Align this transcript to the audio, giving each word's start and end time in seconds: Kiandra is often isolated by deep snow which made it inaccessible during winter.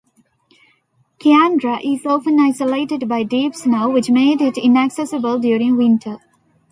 Kiandra 1.19 1.79
is 1.85 2.07
often 2.07 2.39
isolated 2.39 3.07
by 3.07 3.21
deep 3.21 3.53
snow 3.53 3.87
which 3.87 4.09
made 4.09 4.41
it 4.41 4.57
inaccessible 4.57 5.37
during 5.37 5.77
winter. 5.77 6.17